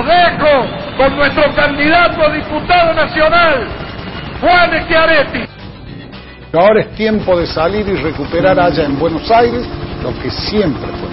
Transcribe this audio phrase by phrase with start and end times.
[0.00, 3.66] Los dejo con nuestro candidato a diputado nacional,
[4.40, 5.44] Juan Schiaretti.
[6.54, 9.68] Ahora es tiempo de salir y recuperar allá en Buenos Aires
[10.02, 11.10] lo que siempre fue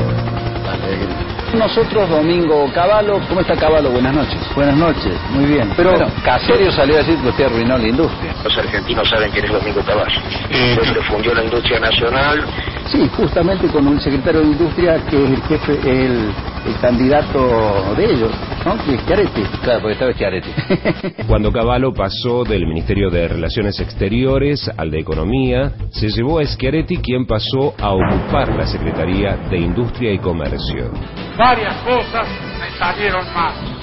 [0.64, 1.18] la alegría.
[1.54, 3.92] Nosotros, Domingo Caballo, ¿cómo está Caballo?
[3.92, 4.40] Buenas noches.
[4.56, 5.70] Buenas noches, muy bien.
[5.76, 8.34] Pero bueno, Caserio salió a decir que usted arruinó la industria.
[8.42, 10.22] Los argentinos saben quién es Domingo Caballo.
[10.50, 12.46] Eh, se fundió la industria nacional.
[12.86, 16.32] Sí, justamente con un secretario de Industria que es el jefe, el,
[16.68, 18.32] el candidato de ellos,
[18.66, 18.78] ¿no?
[18.84, 19.42] Que es Chiaretti.
[19.64, 20.50] Claro, porque estaba Chiaretti.
[21.28, 26.98] Cuando Cavallo pasó del Ministerio de Relaciones Exteriores al de Economía, se llevó a Schiaretti
[26.98, 30.92] quien pasó a ocupar la Secretaría de Industria y Comercio.
[31.38, 32.28] Varias cosas
[32.60, 33.77] me salieron mal.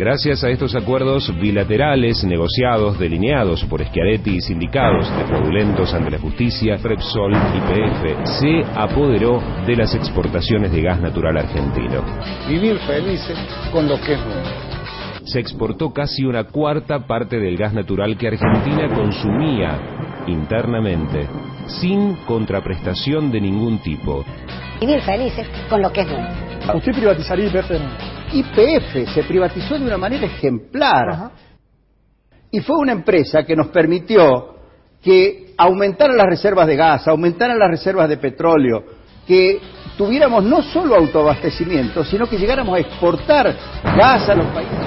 [0.00, 6.18] Gracias a estos acuerdos bilaterales negociados, delineados por Schiaretti y sindicados de fraudulentos ante la
[6.18, 12.02] justicia, Repsol y PF, se apoderó de las exportaciones de gas natural argentino.
[12.48, 13.38] Vivir felices
[13.70, 14.48] con lo que es bueno.
[15.26, 19.78] Se exportó casi una cuarta parte del gas natural que Argentina consumía
[20.26, 21.28] internamente,
[21.66, 24.24] sin contraprestación de ningún tipo.
[24.80, 26.49] Vivir felices con lo que es bueno.
[26.74, 27.70] ¿Usted privatizaría IPF?
[28.32, 31.30] IPF se privatizó de una manera ejemplar.
[32.50, 34.56] Y fue una empresa que nos permitió
[35.02, 38.84] que aumentaran las reservas de gas, aumentaran las reservas de petróleo,
[39.26, 39.60] que
[39.96, 43.54] tuviéramos no solo autoabastecimiento, sino que llegáramos a exportar
[43.96, 44.79] gas a los países.